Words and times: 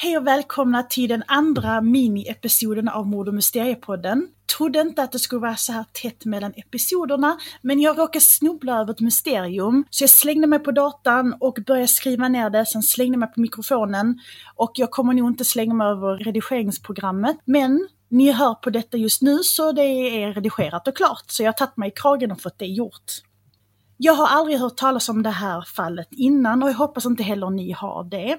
Hej 0.00 0.18
och 0.18 0.26
välkomna 0.26 0.82
till 0.82 1.08
den 1.08 1.22
andra 1.26 1.80
mini-episoden 1.80 2.88
av 2.88 3.06
Mord 3.06 3.28
och 3.28 3.34
Mysteriepodden. 3.34 4.28
Trodde 4.56 4.80
inte 4.80 5.02
att 5.02 5.12
det 5.12 5.18
skulle 5.18 5.40
vara 5.40 5.56
så 5.56 5.72
här 5.72 5.84
tätt 5.92 6.24
mellan 6.24 6.52
episoderna, 6.56 7.38
men 7.62 7.80
jag 7.80 7.98
råkade 7.98 8.20
snubbla 8.20 8.80
över 8.80 8.92
ett 8.92 9.00
mysterium. 9.00 9.84
Så 9.90 10.02
jag 10.02 10.10
slängde 10.10 10.46
mig 10.46 10.58
på 10.58 10.70
datan 10.70 11.34
och 11.40 11.58
började 11.66 11.88
skriva 11.88 12.28
ner 12.28 12.50
det, 12.50 12.66
sen 12.66 12.82
slängde 12.82 13.12
jag 13.12 13.18
mig 13.18 13.32
på 13.32 13.40
mikrofonen. 13.40 14.20
Och 14.54 14.72
jag 14.74 14.90
kommer 14.90 15.14
nog 15.14 15.30
inte 15.30 15.44
slänga 15.44 15.74
mig 15.74 15.86
över 15.86 16.18
redigeringsprogrammet, 16.18 17.36
men 17.44 17.88
ni 18.08 18.32
hör 18.32 18.54
på 18.54 18.70
detta 18.70 18.96
just 18.96 19.22
nu 19.22 19.38
så 19.42 19.72
det 19.72 19.82
är 20.22 20.32
redigerat 20.32 20.88
och 20.88 20.96
klart. 20.96 21.24
Så 21.26 21.42
jag 21.42 21.48
har 21.48 21.52
tagit 21.52 21.76
mig 21.76 21.88
i 21.88 21.92
kragen 21.96 22.32
och 22.32 22.40
fått 22.40 22.58
det 22.58 22.66
gjort. 22.66 23.12
Jag 23.96 24.12
har 24.12 24.26
aldrig 24.26 24.58
hört 24.58 24.76
talas 24.76 25.08
om 25.08 25.22
det 25.22 25.30
här 25.30 25.64
fallet 25.76 26.08
innan 26.10 26.62
och 26.62 26.68
jag 26.68 26.74
hoppas 26.74 27.06
inte 27.06 27.22
heller 27.22 27.50
ni 27.50 27.72
har 27.72 28.04
det. 28.04 28.38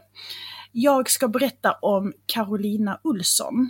Jag 0.72 1.10
ska 1.10 1.28
berätta 1.28 1.72
om 1.72 2.14
Carolina 2.26 3.00
Olsson. 3.04 3.70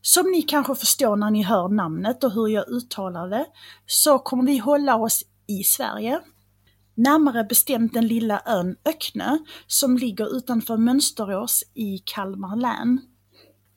Som 0.00 0.30
ni 0.30 0.42
kanske 0.42 0.74
förstår 0.74 1.16
när 1.16 1.30
ni 1.30 1.42
hör 1.42 1.68
namnet 1.68 2.24
och 2.24 2.32
hur 2.32 2.48
jag 2.48 2.68
uttalar 2.68 3.28
det, 3.28 3.46
så 3.86 4.18
kommer 4.18 4.44
vi 4.44 4.58
hålla 4.58 4.96
oss 4.96 5.24
i 5.46 5.62
Sverige. 5.62 6.20
Närmare 6.94 7.44
bestämt 7.44 7.94
den 7.94 8.06
lilla 8.06 8.42
ön 8.46 8.76
Öknö, 8.84 9.38
som 9.66 9.96
ligger 9.96 10.36
utanför 10.36 10.76
Mönsterås 10.76 11.64
i 11.74 11.98
Kalmar 11.98 12.56
län. 12.56 13.00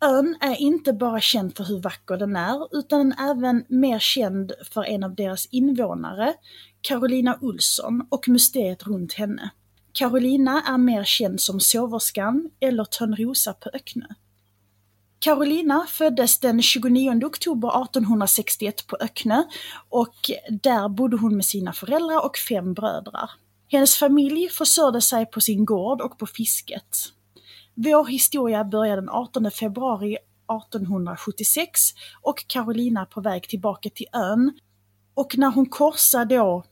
Ön 0.02 0.38
är 0.42 0.56
inte 0.56 0.94
bara 0.94 1.20
känd 1.20 1.58
för 1.58 1.64
hur 1.64 1.80
vacker 1.82 2.18
den 2.18 2.36
är, 2.36 2.78
utan 2.78 3.14
även 3.14 3.66
mer 3.70 4.00
känd 4.00 4.52
för 4.74 4.84
en 4.84 5.04
av 5.04 5.16
deras 5.16 5.46
invånare, 5.46 6.34
Carolina 6.82 7.38
Olsson 7.42 8.08
och 8.10 8.30
mysteriet 8.30 8.88
runt 8.88 9.14
henne. 9.14 9.52
Carolina 10.00 10.64
är 10.68 10.78
mer 10.78 11.04
känd 11.04 11.42
som 11.42 11.60
Soverskan 11.60 12.50
eller 12.60 12.86
Törnrosa 12.86 13.54
på 13.54 13.70
Öckne. 13.74 14.08
Carolina 15.20 15.86
föddes 15.90 16.40
den 16.40 16.62
29 16.62 17.26
oktober 17.26 17.84
1861 17.84 18.88
på 18.88 18.98
Öckne 19.00 19.44
och 19.90 20.16
där 20.50 20.90
bodde 20.90 21.18
hon 21.18 21.36
med 21.36 21.46
sina 21.46 21.74
föräldrar 21.74 22.26
och 22.26 22.38
fem 22.38 22.74
bröder. 22.74 23.30
Hennes 23.68 23.96
familj 23.96 24.50
försörjde 24.50 25.02
sig 25.02 25.26
på 25.26 25.42
sin 25.42 25.66
gård 25.66 26.02
och 26.02 26.18
på 26.18 26.26
fisket. 26.26 26.98
Vår 27.74 28.06
historia 28.06 28.64
börjar 28.64 28.96
den 28.96 29.10
18 29.10 29.52
februari 29.52 30.14
1876 30.14 31.80
och 32.22 32.46
Carolina 32.48 33.02
är 33.02 33.06
på 33.06 33.22
väg 33.22 33.50
tillbaka 33.50 33.90
till 33.90 34.08
ön. 34.14 34.60
Och 35.14 35.38
när 35.38 35.52
hon 35.52 35.66
korsar 35.66 36.26
då 36.26 36.64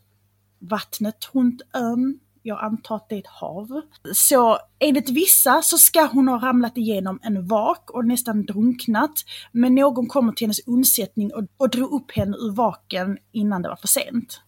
vattnet 0.59 1.29
runt 1.33 1.61
ön 1.73 2.19
jag 2.47 2.63
antar 2.63 2.95
att 2.95 3.09
det 3.09 3.15
är 3.15 3.19
ett 3.19 3.27
hav. 3.27 3.81
Så 4.13 4.57
enligt 4.79 5.09
vissa 5.09 5.61
så 5.61 5.77
ska 5.77 6.05
hon 6.05 6.27
ha 6.27 6.37
ramlat 6.37 6.77
igenom 6.77 7.19
en 7.23 7.47
vak 7.47 7.89
och 7.89 8.05
nästan 8.05 8.45
drunknat. 8.45 9.11
Men 9.51 9.75
någon 9.75 10.07
kommer 10.07 10.31
till 10.31 10.45
hennes 10.45 10.67
undsättning 10.67 11.33
och, 11.33 11.43
och 11.57 11.69
drog 11.69 11.91
upp 11.91 12.11
henne 12.11 12.37
ur 12.37 12.51
vaken 12.51 13.17
innan 13.31 13.61
det 13.61 13.69
var 13.69 13.75
för 13.75 13.87
sent. 13.87 14.41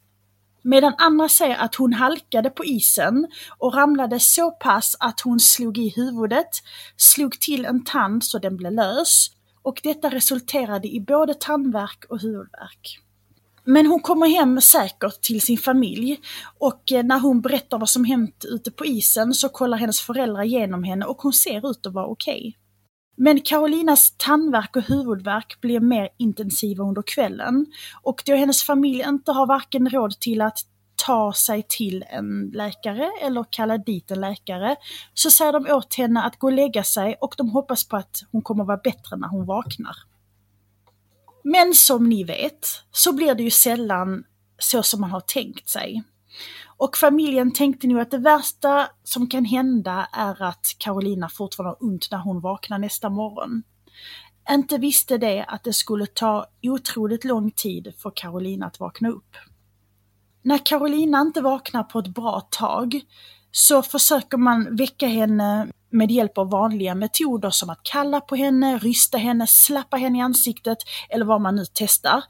Medan 0.62 0.94
andra 0.98 1.30
säger 1.30 1.58
att 1.58 1.76
hon 1.76 1.94
halkade 1.94 2.50
på 2.50 2.66
isen 2.66 3.28
och 3.58 3.74
ramlade 3.74 4.20
så 4.20 4.52
pass 4.52 4.96
att 5.00 5.22
hon 5.22 5.40
slog 5.40 5.78
i 5.78 5.94
huvudet, 5.96 6.50
slog 6.98 7.40
till 7.40 7.66
en 7.66 7.84
tand 7.84 8.24
så 8.24 8.40
den 8.40 8.58
blev 8.58 8.72
lös 8.72 9.28
och 9.62 9.80
detta 9.84 10.10
resulterade 10.10 10.88
i 10.88 11.02
både 11.02 11.34
tandvärk 11.34 12.06
och 12.10 12.22
huvudvärk. 12.22 13.00
Men 13.72 13.86
hon 13.86 14.00
kommer 14.00 14.28
hem 14.28 14.62
säkert 14.62 15.22
till 15.22 15.42
sin 15.42 15.58
familj 15.58 16.20
och 16.60 16.92
eh, 16.92 17.04
när 17.04 17.20
hon 17.20 17.42
berättar 17.42 17.78
vad 17.78 17.90
som 17.90 18.06
hänt 18.06 18.46
ute 18.48 18.72
på 18.72 18.86
isen 18.86 19.34
så 19.34 19.50
kollar 19.50 19.78
hennes 19.78 20.02
föräldrar 20.02 20.44
igenom 20.44 20.84
henne 20.84 21.06
och 21.06 21.22
hon 21.22 21.34
ser 21.34 21.72
ut 21.72 21.86
att 21.86 21.94
vara 21.94 22.06
okej. 22.06 22.40
Okay. 22.40 22.54
Men 23.18 23.42
Carolinas 23.42 24.14
tandvärk 24.18 24.76
och 24.76 24.82
huvudvärk 24.82 25.62
blir 25.62 25.80
mer 25.80 26.10
intensiva 26.18 26.84
under 26.84 27.02
kvällen 27.02 27.66
och 28.02 28.24
då 28.26 28.36
hennes 28.36 28.64
familj 28.64 29.04
inte 29.08 29.32
har 29.32 29.48
varken 29.48 29.90
råd 29.90 30.20
till 30.20 30.42
att 30.42 30.60
ta 31.06 31.34
sig 31.34 31.66
till 31.70 32.06
en 32.10 32.52
läkare 32.54 33.12
eller 33.22 33.46
kalla 33.50 33.78
dit 33.78 34.12
en 34.12 34.22
läkare 34.22 34.76
så 35.14 35.32
säger 35.32 35.54
de 35.54 35.74
åt 35.74 35.94
henne 35.94 36.24
att 36.24 36.40
gå 36.40 36.48
och 36.48 36.54
lägga 36.54 36.84
sig 36.84 37.16
och 37.22 37.36
de 37.38 37.50
hoppas 37.50 37.88
på 37.88 37.98
att 37.98 38.22
hon 38.32 38.42
kommer 38.42 38.64
vara 38.64 38.78
bättre 38.78 39.16
när 39.18 39.28
hon 39.28 39.46
vaknar. 39.46 40.09
Men 41.52 41.76
som 41.76 42.10
ni 42.10 42.24
vet 42.24 42.68
så 42.92 43.14
blir 43.14 43.36
det 43.36 43.44
ju 43.44 43.50
sällan 43.50 44.24
så 44.58 44.84
som 44.84 45.02
man 45.02 45.12
har 45.12 45.20
tänkt 45.20 45.70
sig. 45.70 46.04
Och 46.78 46.98
familjen 46.98 47.54
tänkte 47.54 47.88
nu 47.88 48.02
att 48.02 48.12
det 48.12 48.18
värsta 48.18 48.90
som 49.04 49.28
kan 49.28 49.46
hända 49.46 50.08
är 50.14 50.44
att 50.44 50.76
Carolina 50.78 51.30
fortfarande 51.30 51.78
har 51.80 51.88
ont 51.88 52.08
när 52.12 52.18
hon 52.18 52.42
vaknar 52.42 52.78
nästa 52.78 53.10
morgon. 53.10 53.64
Inte 54.50 54.78
visste 54.78 55.18
det 55.18 55.46
att 55.48 55.64
det 55.64 55.74
skulle 55.74 56.06
ta 56.06 56.46
otroligt 56.64 57.24
lång 57.24 57.52
tid 57.52 57.94
för 57.98 58.12
Carolina 58.16 58.66
att 58.66 58.80
vakna 58.80 59.10
upp. 59.10 59.36
När 60.42 60.66
Carolina 60.66 61.22
inte 61.22 61.42
vaknar 61.42 61.84
på 61.84 62.00
ett 62.00 62.08
bra 62.08 62.48
tag 62.52 63.02
så 63.52 63.82
försöker 63.82 64.38
man 64.38 64.76
väcka 64.76 65.08
henne 65.08 65.68
med 65.90 66.12
hjälp 66.12 66.38
av 66.38 66.50
vanliga 66.50 66.96
metoder 66.96 67.50
som 67.50 67.70
att 67.70 67.84
kalla 67.84 68.22
på 68.22 68.36
henne, 68.36 68.78
rysta 68.78 69.18
henne, 69.18 69.48
slappa 69.48 69.98
henne 69.98 70.18
i 70.18 70.22
ansiktet 70.22 70.78
eller 71.10 71.26
vad 71.26 71.42
man 71.42 71.56
nu 71.56 71.66
testar. 71.74 72.24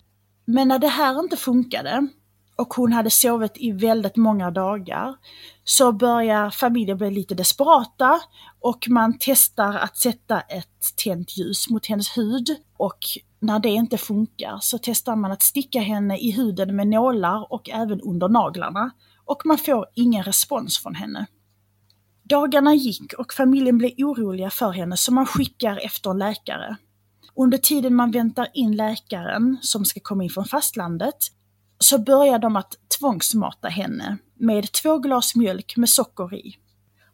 Men 0.46 0.68
när 0.68 0.80
det 0.80 0.88
här 0.88 1.20
inte 1.20 1.38
funkade 1.38 2.08
och 2.56 2.74
hon 2.74 2.94
hade 2.94 3.09
sovit 3.09 3.53
i 3.56 3.72
väldigt 3.72 4.16
många 4.16 4.52
dagar 4.52 5.16
så 5.64 5.92
börjar 5.92 6.50
familjen 6.50 6.97
bli 6.97 7.12
lite 7.12 7.36
desperata 7.36 8.20
och 8.59 8.86
man 8.90 9.18
testar 9.20 9.74
att 9.74 9.97
sätta 9.97 10.41
ett 10.41 10.96
tänt 11.03 11.38
ljus 11.38 11.70
mot 11.70 11.86
hennes 11.86 12.18
hud 12.18 12.56
och 12.78 12.97
när 13.40 13.59
det 13.59 13.70
inte 13.70 13.97
funkar 13.97 14.58
så 14.62 14.78
testar 14.81 15.16
man 15.16 15.31
att 15.31 15.41
sticka 15.41 15.80
henne 15.80 16.18
i 16.18 16.31
huden 16.31 16.76
med 16.76 16.88
nålar 16.88 17.53
och 17.53 17.70
även 17.70 18.02
under 18.02 18.30
naglarna 18.30 18.91
och 19.26 19.41
man 19.46 19.58
får 19.58 19.86
ingen 19.96 20.24
respons 20.24 20.80
från 20.80 20.96
henne. 20.96 21.26
Dagarna 22.29 22.75
gick 22.75 23.13
och 23.13 23.34
familjen 23.34 23.78
blev 23.78 23.91
oroliga 23.97 24.50
för 24.50 24.72
henne 24.72 24.97
så 24.97 25.13
man 25.13 25.25
skickar 25.25 25.79
efter 25.85 26.09
en 26.09 26.17
läkare. 26.17 26.75
Under 27.35 27.57
tiden 27.57 27.95
man 27.95 28.12
väntar 28.12 28.47
in 28.53 28.75
läkaren 28.75 29.57
som 29.62 29.85
ska 29.85 30.00
komma 30.03 30.23
in 30.23 30.29
från 30.29 30.45
fastlandet 30.45 31.17
så 31.79 31.97
börjar 31.97 32.40
de 32.40 32.56
att 32.56 32.78
tvångsmata 33.00 33.67
henne 33.67 34.17
med 34.40 34.72
två 34.72 34.97
glas 34.97 35.35
mjölk 35.35 35.78
med 35.78 35.90
socker 35.90 36.34
i. 36.34 36.56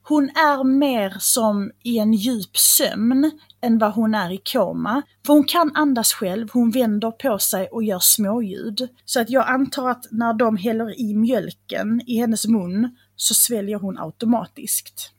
Hon 0.08 0.24
är 0.30 0.64
mer 0.64 1.16
som 1.20 1.72
i 1.84 1.98
en 1.98 2.14
djup 2.14 2.58
sömn 2.58 3.32
än 3.62 3.78
vad 3.78 3.94
hon 3.94 4.16
är 4.16 4.32
i 4.32 4.42
koma. 4.54 5.02
För 5.26 5.34
hon 5.34 5.44
kan 5.44 5.72
andas 5.76 6.14
själv, 6.14 6.48
hon 6.54 6.72
vänder 6.72 7.12
på 7.12 7.40
sig 7.40 7.68
och 7.68 7.84
gör 7.84 8.00
småljud. 8.00 8.88
Så 9.06 9.22
att 9.22 9.30
jag 9.30 9.48
antar 9.48 9.90
att 9.90 10.06
när 10.12 10.34
de 10.34 10.58
häller 10.58 11.00
i 11.00 11.14
mjölken 11.14 12.02
i 12.06 12.18
hennes 12.18 12.48
mun 12.48 12.98
så 13.16 13.34
sväljer 13.34 13.78
hon 13.78 14.00
automatiskt. 14.00 15.12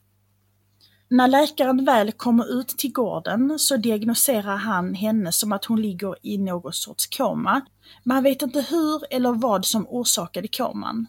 När 1.08 1.28
läkaren 1.28 1.84
väl 1.84 2.12
kommer 2.12 2.60
ut 2.60 2.68
till 2.68 2.92
gården 2.92 3.58
så 3.58 3.76
diagnoserar 3.76 4.56
han 4.56 4.94
henne 4.94 5.32
som 5.32 5.52
att 5.52 5.64
hon 5.64 5.82
ligger 5.82 6.14
i 6.22 6.38
någon 6.38 6.72
sorts 6.72 7.06
koma. 7.06 7.60
Man 8.04 8.22
vet 8.22 8.42
inte 8.42 8.60
hur 8.60 9.02
eller 9.10 9.32
vad 9.32 9.64
som 9.66 9.86
orsakade 9.88 10.48
koman. 10.48 11.06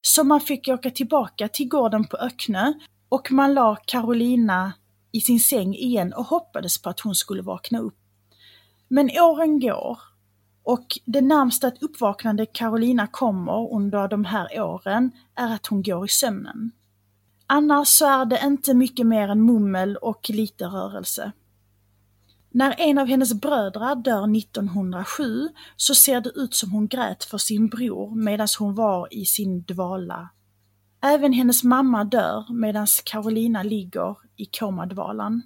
Så 0.02 0.24
man 0.24 0.42
fick 0.42 0.68
åka 0.68 0.90
tillbaka 0.90 1.48
till 1.48 1.68
gården 1.68 2.08
på 2.08 2.18
Öcknö 2.18 2.74
och 3.10 3.32
man 3.32 3.54
la 3.54 3.76
Carolina 3.76 4.74
i 5.12 5.22
sin 5.22 5.40
säng 5.40 5.76
igen 5.76 6.14
och 6.14 6.26
hoppades 6.26 6.82
på 6.82 6.90
att 6.90 7.00
hon 7.00 7.16
skulle 7.16 7.42
vakna 7.42 7.80
upp. 7.80 7.98
Men 8.88 9.10
åren 9.20 9.60
går 9.60 10.00
och 10.64 11.00
det 11.06 11.22
närmsta 11.22 11.68
att 11.68 11.84
uppvaknande 11.84 12.46
Carolina 12.46 13.08
kommer 13.08 13.74
under 13.74 14.08
de 14.08 14.26
här 14.26 14.62
åren 14.62 15.12
är 15.36 15.54
att 15.54 15.68
hon 15.68 15.84
går 15.84 16.06
i 16.06 16.10
sömnen. 16.10 16.72
Annars 17.48 17.88
så 17.88 18.06
är 18.06 18.26
det 18.26 18.42
inte 18.44 18.74
mycket 18.74 19.08
mer 19.08 19.30
än 19.30 19.46
mummel 19.46 19.98
och 19.98 20.30
lite 20.30 20.66
rörelse. 20.66 21.32
När 22.52 22.76
en 22.78 22.98
av 22.98 23.08
hennes 23.08 23.34
bröder 23.34 23.96
dör 23.96 24.38
1907 24.38 25.50
så 25.76 25.96
ser 25.96 26.22
det 26.22 26.30
ut 26.30 26.56
som 26.56 26.72
hon 26.72 26.88
grät 26.88 27.24
för 27.24 27.38
sin 27.38 27.68
bror 27.68 28.16
medan 28.16 28.48
hon 28.60 28.76
var 28.76 29.14
i 29.14 29.26
sin 29.26 29.62
dvala. 29.62 30.30
Även 31.08 31.34
hennes 31.34 31.64
mamma 31.64 32.04
dör 32.04 32.46
medan 32.50 32.88
Carolina 33.04 33.64
ligger 33.64 34.16
i 34.36 34.46
komadvalan. 34.46 35.42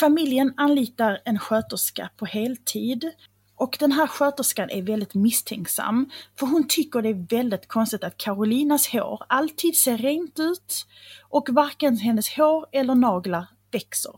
Familjen 0.00 0.54
anlitar 0.56 1.20
en 1.24 1.38
sköterska 1.38 2.10
på 2.16 2.26
heltid 2.26 3.10
och 3.56 3.76
den 3.80 3.92
här 3.92 4.06
sköterskan 4.06 4.70
är 4.70 4.82
väldigt 4.82 5.14
misstänksam, 5.14 6.10
för 6.38 6.46
hon 6.46 6.68
tycker 6.68 7.02
det 7.02 7.08
är 7.08 7.26
väldigt 7.36 7.68
konstigt 7.68 8.04
att 8.04 8.16
Carolinas 8.16 8.88
hår 8.88 9.22
alltid 9.28 9.76
ser 9.76 9.98
rent 9.98 10.40
ut 10.40 10.86
och 11.28 11.48
varken 11.50 11.96
hennes 11.96 12.36
hår 12.36 12.66
eller 12.72 12.94
naglar 12.94 13.46
växer. 13.72 14.14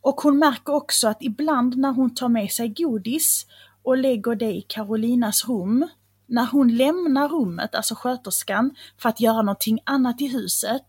Och 0.00 0.20
hon 0.20 0.38
märker 0.38 0.74
också 0.74 1.08
att 1.08 1.22
ibland 1.22 1.76
när 1.76 1.92
hon 1.92 2.14
tar 2.14 2.28
med 2.28 2.50
sig 2.50 2.68
godis 2.68 3.46
och 3.82 3.96
lägger 3.96 4.34
det 4.34 4.52
i 4.52 4.62
Carolinas 4.62 5.48
rum, 5.48 5.88
när 6.30 6.46
hon 6.46 6.76
lämnar 6.76 7.28
rummet, 7.28 7.74
alltså 7.74 7.94
sköterskan, 7.94 8.74
för 8.98 9.08
att 9.08 9.20
göra 9.20 9.42
någonting 9.42 9.80
annat 9.84 10.20
i 10.20 10.26
huset 10.26 10.86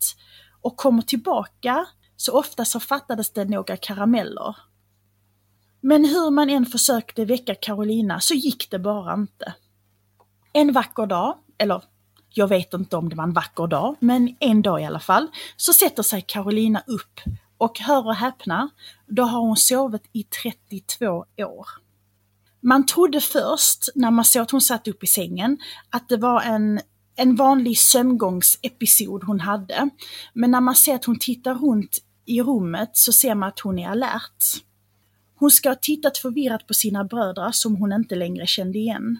och 0.61 0.77
kommer 0.77 1.01
tillbaka, 1.01 1.85
så 2.15 2.39
ofta 2.39 2.65
så 2.65 2.79
fattades 2.79 3.33
det 3.33 3.45
några 3.45 3.77
karameller. 3.77 4.55
Men 5.81 6.05
hur 6.05 6.31
man 6.31 6.49
än 6.49 6.65
försökte 6.65 7.25
väcka 7.25 7.55
Carolina 7.55 8.19
så 8.19 8.33
gick 8.33 8.71
det 8.71 8.79
bara 8.79 9.13
inte. 9.13 9.53
En 10.53 10.71
vacker 10.73 11.05
dag, 11.05 11.37
eller 11.57 11.83
jag 12.29 12.47
vet 12.47 12.73
inte 12.73 12.97
om 12.97 13.09
det 13.09 13.15
var 13.15 13.23
en 13.23 13.33
vacker 13.33 13.67
dag, 13.67 13.95
men 13.99 14.35
en 14.39 14.61
dag 14.61 14.81
i 14.81 14.85
alla 14.85 14.99
fall, 14.99 15.27
så 15.57 15.73
sätter 15.73 16.03
sig 16.03 16.21
Carolina 16.21 16.83
upp 16.87 17.19
och 17.57 17.79
hör 17.79 18.07
och 18.07 18.15
häpna, 18.15 18.69
då 19.07 19.23
har 19.23 19.41
hon 19.41 19.57
sovit 19.57 20.09
i 20.11 20.23
32 20.23 21.25
år. 21.37 21.67
Man 22.61 22.85
trodde 22.85 23.21
först, 23.21 23.89
när 23.95 24.11
man 24.11 24.25
såg 24.25 24.41
att 24.41 24.51
hon 24.51 24.61
satt 24.61 24.87
upp 24.87 25.03
i 25.03 25.07
sängen, 25.07 25.57
att 25.89 26.09
det 26.09 26.17
var 26.17 26.41
en, 26.41 26.81
en 27.15 27.35
vanlig 27.35 27.77
sömngångsepisod 27.77 29.23
hon 29.23 29.39
hade. 29.39 29.89
Men 30.33 30.51
när 30.51 30.61
man 30.61 30.75
ser 30.75 30.95
att 30.95 31.05
hon 31.05 31.19
tittar 31.19 31.55
runt 31.55 31.97
i 32.25 32.41
rummet 32.41 32.89
så 32.93 33.11
ser 33.11 33.35
man 33.35 33.49
att 33.49 33.59
hon 33.59 33.79
är 33.79 33.89
alert. 33.89 34.45
Hon 35.35 35.51
ska 35.51 35.69
ha 35.69 35.75
tittat 35.75 36.17
förvirrat 36.17 36.67
på 36.67 36.73
sina 36.73 37.03
bröder 37.03 37.51
som 37.51 37.75
hon 37.75 37.93
inte 37.93 38.15
längre 38.15 38.47
kände 38.47 38.79
igen. 38.79 39.19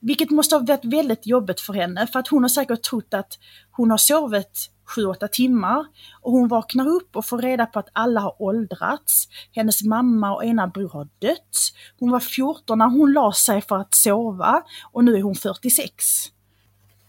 Vilket 0.00 0.30
måste 0.30 0.54
ha 0.54 0.62
varit 0.62 0.84
väldigt 0.84 1.26
jobbigt 1.26 1.60
för 1.60 1.72
henne, 1.72 2.06
för 2.06 2.18
att 2.18 2.28
hon 2.28 2.42
har 2.42 2.48
säkert 2.48 2.82
trott 2.82 3.14
att 3.14 3.38
hon 3.70 3.90
har 3.90 3.98
sovit 3.98 4.70
7-8 4.96 5.28
timmar 5.28 5.86
och 6.20 6.32
hon 6.32 6.48
vaknar 6.48 6.88
upp 6.88 7.16
och 7.16 7.26
får 7.26 7.38
reda 7.38 7.66
på 7.66 7.78
att 7.78 7.88
alla 7.92 8.20
har 8.20 8.42
åldrats. 8.42 9.28
Hennes 9.52 9.82
mamma 9.82 10.34
och 10.34 10.44
ena 10.44 10.66
bror 10.66 10.88
har 10.88 11.08
dött. 11.18 11.72
Hon 11.98 12.10
var 12.10 12.20
14 12.20 12.78
när 12.78 12.86
hon 12.86 13.12
la 13.12 13.32
sig 13.32 13.60
för 13.60 13.76
att 13.76 13.94
sova 13.94 14.62
och 14.92 15.04
nu 15.04 15.16
är 15.16 15.22
hon 15.22 15.34
46. 15.34 16.04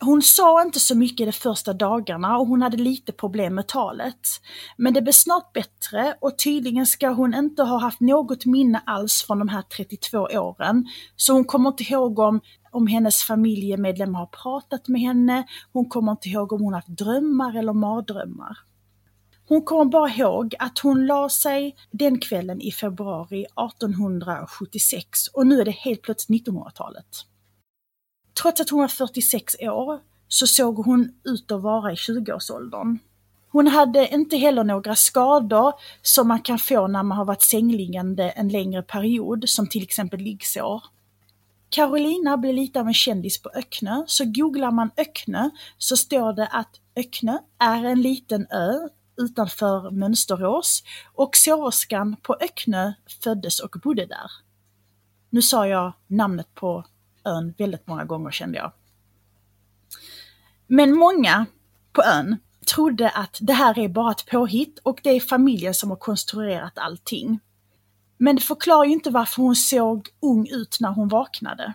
Hon 0.04 0.22
sa 0.22 0.62
inte 0.62 0.80
så 0.80 0.98
mycket 0.98 1.28
de 1.28 1.32
första 1.32 1.74
dagarna 1.74 2.38
och 2.38 2.48
hon 2.48 2.62
hade 2.62 2.78
lite 2.78 3.12
problem 3.12 3.56
med 3.56 3.68
talet. 3.68 4.28
Men 4.78 4.94
det 4.94 5.02
blev 5.02 5.14
snart 5.14 5.54
bättre 5.54 6.16
och 6.22 6.38
tydligen 6.38 6.86
ska 6.86 7.10
hon 7.10 7.34
inte 7.34 7.64
ha 7.64 7.80
haft 7.80 8.00
något 8.00 8.46
minne 8.46 8.82
alls 8.86 9.24
från 9.28 9.40
de 9.40 9.48
här 9.48 9.62
32 9.62 10.18
åren. 10.20 10.86
Så 11.16 11.34
hon 11.34 11.46
kommer 11.46 11.70
inte 11.70 11.84
ihåg 11.84 12.20
om, 12.20 12.42
om 12.72 12.88
hennes 12.88 13.24
familjemedlemmar 13.24 14.20
har 14.20 14.26
pratat 14.26 14.88
med 14.88 15.02
henne, 15.02 15.44
hon 15.74 15.90
kommer 15.90 16.12
inte 16.12 16.30
ihåg 16.30 16.54
om 16.54 16.62
hon 16.62 16.74
haft 16.74 16.88
drömmar 16.88 17.58
eller 17.58 17.74
mardrömmar. 17.74 18.58
Hon 19.48 19.62
kommer 19.62 19.86
bara 19.86 20.10
ihåg 20.10 20.56
att 20.60 20.80
hon 20.80 21.06
la 21.06 21.30
sig 21.30 21.76
den 21.92 22.20
kvällen 22.20 22.62
i 22.62 22.72
februari 22.72 23.42
1876 23.42 25.28
och 25.34 25.48
nu 25.48 25.62
är 25.62 25.66
det 25.66 25.72
helt 25.72 26.02
plötsligt 26.02 26.48
1900-talet. 26.48 27.26
Trots 28.42 28.62
att 28.62 28.70
hon 28.70 28.80
var 28.80 28.88
46 28.88 29.56
år 29.62 30.00
så 30.28 30.48
såg 30.48 30.76
hon 30.76 31.12
ut 31.24 31.52
att 31.52 31.62
vara 31.62 31.92
i 31.92 31.96
20-årsåldern. 31.96 33.00
Hon 33.52 33.68
hade 33.68 34.14
inte 34.14 34.38
heller 34.38 34.64
några 34.64 34.96
skador 34.96 35.74
som 36.02 36.28
man 36.28 36.42
kan 36.42 36.60
få 36.60 36.88
när 36.88 37.04
man 37.04 37.18
har 37.18 37.26
varit 37.26 37.42
sängliggande 37.42 38.30
en 38.30 38.50
längre 38.50 38.84
period, 38.84 39.50
som 39.50 39.68
till 39.68 39.84
exempel 39.84 40.20
liggsår. 40.20 40.84
Carolina 41.72 42.38
blev 42.38 42.56
lite 42.56 42.80
av 42.80 42.88
en 42.88 42.94
kändis 42.94 43.42
på 43.42 43.50
Öcknö, 43.50 44.04
så 44.08 44.26
googlar 44.26 44.72
man 44.72 44.92
Öcknö 44.98 45.50
så 45.78 45.98
står 45.98 46.34
det 46.34 46.48
att 46.48 46.80
Öcknö 46.96 47.38
är 47.60 47.84
en 47.84 48.02
liten 48.02 48.48
ö 48.52 48.90
utanför 49.18 49.92
Mönsterås 49.92 50.84
och 51.14 51.36
såverskan 51.36 52.16
på 52.22 52.38
Öcknö 52.42 52.94
föddes 53.24 53.60
och 53.60 53.76
bodde 53.84 54.06
där. 54.06 54.32
Nu 55.30 55.42
sa 55.42 55.68
jag 55.68 55.94
namnet 56.08 56.56
på 56.56 56.86
ön 57.26 57.54
väldigt 57.58 57.88
många 57.88 58.06
gånger 58.06 58.32
kände 58.32 58.58
jag. 58.58 58.72
Men 60.68 60.98
många 60.98 61.46
på 61.92 62.04
ön 62.04 62.38
trodde 62.76 63.10
att 63.10 63.38
det 63.42 63.54
här 63.54 63.80
är 63.80 63.90
bara 63.90 64.12
ett 64.12 64.26
påhitt 64.26 64.80
och 64.80 65.00
det 65.04 65.10
är 65.10 65.20
familjen 65.20 65.74
som 65.74 65.90
har 65.90 65.98
konstruerat 65.98 66.78
allting. 66.78 67.40
Men 68.24 68.36
det 68.36 68.42
förklarar 68.42 68.86
ju 68.86 68.92
inte 68.92 69.10
varför 69.10 69.42
hon 69.42 69.56
såg 69.56 70.10
ung 70.20 70.48
ut 70.48 70.78
när 70.80 70.90
hon 70.90 71.08
vaknade. 71.08 71.74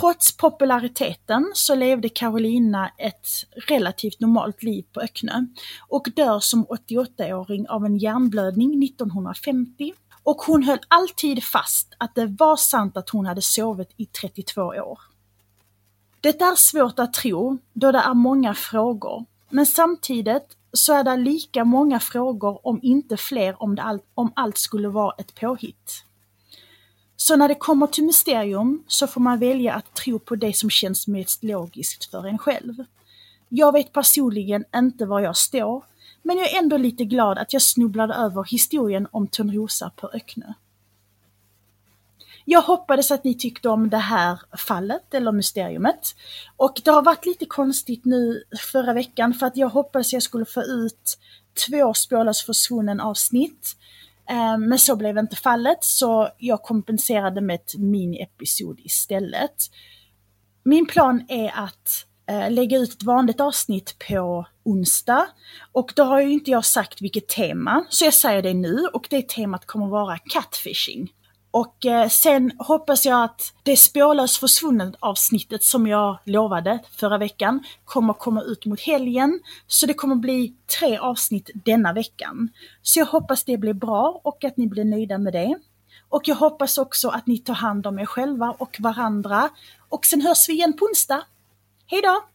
Trots 0.00 0.36
populariteten 0.36 1.50
så 1.54 1.74
levde 1.74 2.08
Carolina 2.08 2.90
ett 2.98 3.26
relativt 3.68 4.20
normalt 4.20 4.62
liv 4.62 4.84
på 4.92 5.00
Öcknö 5.00 5.46
och 5.88 6.08
dör 6.16 6.40
som 6.40 6.66
88-åring 6.66 7.68
av 7.68 7.86
en 7.86 7.98
hjärnblödning 7.98 8.84
1950 8.84 9.92
och 10.22 10.36
hon 10.36 10.62
höll 10.62 10.78
alltid 10.88 11.44
fast 11.44 11.94
att 11.98 12.14
det 12.14 12.26
var 12.26 12.56
sant 12.56 12.96
att 12.96 13.10
hon 13.10 13.26
hade 13.26 13.42
sovit 13.42 13.90
i 13.96 14.06
32 14.06 14.62
år. 14.62 15.00
Det 16.20 16.40
är 16.40 16.56
svårt 16.56 16.98
att 16.98 17.12
tro, 17.12 17.58
då 17.72 17.92
det 17.92 17.98
är 17.98 18.14
många 18.14 18.54
frågor, 18.54 19.24
men 19.50 19.66
samtidigt 19.66 20.56
så 20.72 20.94
är 20.94 21.04
det 21.04 21.16
lika 21.16 21.64
många 21.64 22.00
frågor, 22.00 22.66
om 22.66 22.80
inte 22.82 23.16
fler, 23.16 23.62
om, 23.62 23.74
det 23.74 23.82
all, 23.82 24.00
om 24.14 24.32
allt 24.36 24.58
skulle 24.58 24.88
vara 24.88 25.14
ett 25.18 25.34
påhitt. 25.34 26.04
Så 27.16 27.36
när 27.36 27.48
det 27.48 27.54
kommer 27.54 27.86
till 27.86 28.04
mysterium 28.04 28.84
så 28.86 29.06
får 29.06 29.20
man 29.20 29.38
välja 29.38 29.74
att 29.74 29.94
tro 29.94 30.18
på 30.18 30.36
det 30.36 30.56
som 30.56 30.70
känns 30.70 31.06
mest 31.06 31.44
logiskt 31.44 32.10
för 32.10 32.26
en 32.26 32.38
själv. 32.38 32.84
Jag 33.48 33.72
vet 33.72 33.92
personligen 33.92 34.64
inte 34.76 35.06
var 35.06 35.20
jag 35.20 35.36
står, 35.36 35.84
men 36.22 36.38
jag 36.38 36.52
är 36.52 36.58
ändå 36.58 36.76
lite 36.76 37.04
glad 37.04 37.38
att 37.38 37.52
jag 37.52 37.62
snubblade 37.62 38.14
över 38.14 38.44
historien 38.44 39.08
om 39.10 39.26
Törnrosa 39.26 39.90
på 39.96 40.10
Öcknö. 40.14 40.52
Jag 42.44 42.62
hoppades 42.62 43.10
att 43.10 43.24
ni 43.24 43.34
tyckte 43.34 43.68
om 43.68 43.90
det 43.90 43.96
här 43.96 44.40
fallet, 44.68 45.14
eller 45.14 45.32
mysteriumet. 45.32 46.14
Och 46.56 46.80
det 46.84 46.90
har 46.90 47.02
varit 47.02 47.26
lite 47.26 47.46
konstigt 47.46 48.04
nu 48.04 48.42
förra 48.72 48.92
veckan 48.92 49.34
för 49.34 49.46
att 49.46 49.56
jag 49.56 49.68
hoppades 49.68 50.12
jag 50.12 50.22
skulle 50.22 50.44
få 50.44 50.62
ut 50.62 51.18
två 51.68 51.94
spårlöst 51.94 52.46
försvunnen 52.46 53.00
avsnitt. 53.00 53.76
Eh, 54.30 54.58
men 54.58 54.78
så 54.78 54.96
blev 54.96 55.18
inte 55.18 55.36
fallet, 55.36 55.84
så 55.84 56.28
jag 56.38 56.62
kompenserade 56.62 57.40
med 57.40 57.54
ett 57.54 57.74
mini-episod 57.78 58.80
istället. 58.80 59.56
Min 60.64 60.86
plan 60.86 61.26
är 61.28 61.52
att 61.54 62.06
eh, 62.28 62.50
lägga 62.50 62.78
ut 62.78 62.92
ett 62.92 63.02
vanligt 63.02 63.40
avsnitt 63.40 63.96
på 64.08 64.46
onsdag. 64.64 65.26
Och 65.72 65.92
då 65.96 66.04
har 66.04 66.20
ju 66.20 66.32
inte 66.32 66.50
jag 66.50 66.64
sagt 66.64 67.02
vilket 67.02 67.28
tema, 67.28 67.84
så 67.88 68.04
jag 68.04 68.14
säger 68.14 68.42
det 68.42 68.54
nu 68.54 68.86
och 68.92 69.06
det 69.10 69.28
temat 69.28 69.66
kommer 69.66 69.86
vara 69.86 70.18
catfishing. 70.18 71.12
Och 71.52 71.86
eh, 71.86 72.08
sen 72.08 72.52
hoppas 72.58 73.06
jag 73.06 73.24
att 73.24 73.54
det 73.62 73.76
spårlöst 73.76 74.36
försvunnet 74.36 74.94
avsnittet 75.00 75.64
som 75.64 75.86
jag 75.86 76.18
lovade 76.24 76.78
förra 76.90 77.18
veckan 77.18 77.64
kommer 77.84 78.12
komma 78.12 78.42
ut 78.42 78.66
mot 78.66 78.80
helgen. 78.80 79.40
Så 79.66 79.86
det 79.86 79.94
kommer 79.94 80.16
bli 80.16 80.54
tre 80.78 80.98
avsnitt 80.98 81.50
denna 81.54 81.92
veckan. 81.92 82.48
Så 82.82 82.98
jag 82.98 83.06
hoppas 83.06 83.44
det 83.44 83.58
blir 83.58 83.74
bra 83.74 84.20
och 84.24 84.44
att 84.44 84.56
ni 84.56 84.66
blir 84.66 84.84
nöjda 84.84 85.18
med 85.18 85.32
det. 85.32 85.58
Och 86.08 86.28
jag 86.28 86.36
hoppas 86.36 86.78
också 86.78 87.08
att 87.08 87.26
ni 87.26 87.38
tar 87.38 87.54
hand 87.54 87.86
om 87.86 87.98
er 87.98 88.06
själva 88.06 88.54
och 88.58 88.76
varandra. 88.80 89.48
Och 89.88 90.06
sen 90.06 90.20
hörs 90.20 90.48
vi 90.48 90.52
igen 90.52 90.72
på 90.72 90.84
onsdag. 90.84 91.22
Hejdå! 91.86 92.31